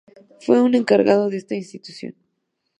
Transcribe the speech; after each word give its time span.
Fue 0.39 0.59
un 0.63 0.73
encargo 0.73 1.29
de 1.29 1.37
esta 1.37 1.53
institución. 1.53 2.15